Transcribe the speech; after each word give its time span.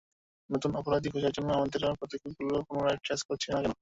নতুন 0.49 0.71
অপরাধী 0.75 1.07
খোঁজার 1.09 1.35
জন্য 1.37 1.49
আমাদের 1.53 1.81
পদক্ষেপগুলো 2.01 2.55
পুনরায় 2.67 2.99
ট্রেস 3.03 3.21
করছি 3.29 3.47
না 3.49 3.57
কেন? 3.57 3.69